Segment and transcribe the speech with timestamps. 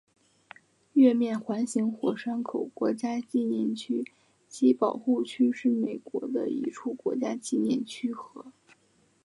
[0.93, 4.11] 月面环形火山口国家纪念区
[4.49, 8.47] 及保护区是美国的一处国家纪念区和。